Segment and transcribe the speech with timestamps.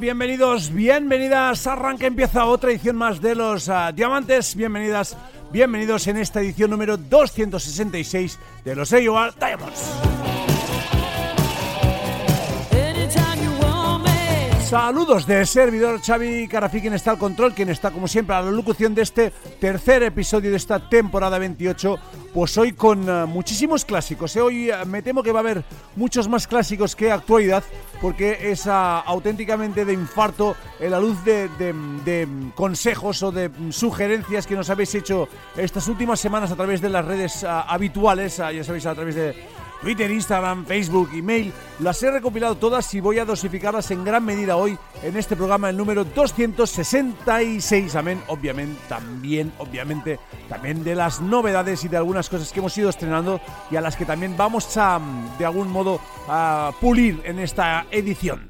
[0.00, 1.64] Bienvenidos, bienvenidas.
[1.68, 4.56] Arranca, empieza otra edición más de los uh, Diamantes.
[4.56, 5.16] Bienvenidas,
[5.52, 10.09] bienvenidos en esta edición número 266 de los AOR Diamonds.
[14.70, 18.52] Saludos de servidor Xavi Carafi, quien está al control, quien está como siempre a la
[18.52, 21.98] locución de este tercer episodio de esta temporada 28.
[22.32, 24.36] Pues hoy con uh, muchísimos clásicos.
[24.36, 24.40] ¿eh?
[24.40, 25.64] Hoy uh, me temo que va a haber
[25.96, 27.64] muchos más clásicos que actualidad,
[28.00, 33.50] porque es uh, auténticamente de infarto en la luz de, de, de, consejos o de
[33.70, 38.62] sugerencias que nos habéis hecho estas últimas semanas a través de las redes habituales, ya
[38.62, 39.34] sabéis, a través de
[39.80, 41.52] Twitter, Instagram, Facebook, email.
[41.78, 45.70] Las he recopilado todas y voy a dosificarlas en gran medida hoy en este programa,
[45.70, 47.96] el número 266.
[47.96, 52.90] Amén, obviamente, también, obviamente, también de las novedades y de algunas cosas que hemos ido
[52.90, 53.40] estrenando
[53.70, 55.00] y a las que también vamos a,
[55.38, 58.49] de algún modo, a pulir en esta edición.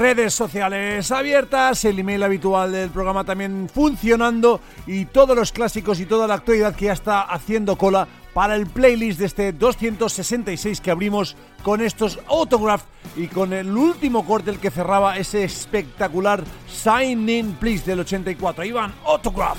[0.00, 6.06] Redes sociales abiertas, el email habitual del programa también funcionando y todos los clásicos y
[6.06, 10.90] toda la actualidad que ya está haciendo cola para el playlist de este 266 que
[10.90, 17.28] abrimos con estos autographs y con el último corte el que cerraba ese espectacular Sign
[17.28, 18.64] In Please del 84.
[18.64, 19.58] Iván, autograph.